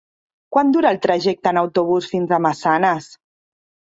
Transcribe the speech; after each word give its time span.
Quant 0.55 0.71
dura 0.75 0.93
el 0.95 0.97
trajecte 1.03 1.51
en 1.51 1.59
autobús 1.61 2.09
fins 2.13 2.33
a 2.37 2.41
Massanes? 2.47 3.13